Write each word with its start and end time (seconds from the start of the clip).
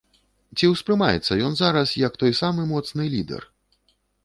Ці 0.57 0.69
ўспрымаецца 0.71 1.37
ён 1.51 1.59
зараз 1.61 1.93
як 2.07 2.17
той 2.25 2.33
самы 2.41 2.67
моцны 2.73 3.03
лідэр? 3.15 3.49